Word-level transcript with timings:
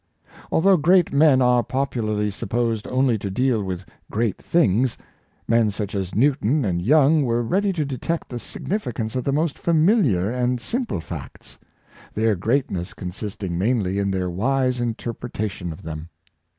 Although 0.51 0.77
great 0.77 1.13
men 1.13 1.43
are 1.43 1.61
popular 1.61 2.15
ly 2.15 2.31
supposed 2.31 2.87
only 2.87 3.19
to 3.19 3.29
deal 3.29 3.63
with 3.63 3.85
great 4.09 4.41
things, 4.41 4.97
men 5.47 5.69
such 5.69 5.93
as 5.93 6.15
Newton 6.15 6.65
and 6.65 6.81
Young 6.81 7.21
were 7.21 7.43
ready 7.43 7.71
to 7.73 7.85
detect 7.85 8.29
the 8.29 8.37
signifi 8.37 8.95
cance 8.95 9.15
of 9.15 9.23
the 9.23 9.31
most 9.31 9.59
familiar 9.59 10.27
and 10.31 10.59
simple 10.59 11.01
facts; 11.01 11.59
their 12.15 12.33
great 12.35 12.71
ness 12.71 12.95
consisting 12.95 13.59
mainly 13.59 13.99
in 13.99 14.09
their 14.09 14.27
wise 14.31 14.81
interpretation 14.81 15.71
of 15.71 15.83
them. 15.83 16.09